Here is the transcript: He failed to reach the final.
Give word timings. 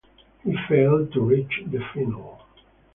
He 0.43 0.57
failed 0.67 1.13
to 1.13 1.21
reach 1.21 1.61
the 1.67 1.77
final. 1.93 2.41